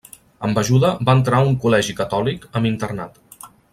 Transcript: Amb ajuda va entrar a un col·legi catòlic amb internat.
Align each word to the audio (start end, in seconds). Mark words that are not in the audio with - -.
Amb 0.47 0.59
ajuda 0.61 0.89
va 1.09 1.15
entrar 1.19 1.41
a 1.43 1.49
un 1.49 1.59
col·legi 1.65 1.95
catòlic 2.01 2.49
amb 2.61 2.71
internat. 2.71 3.23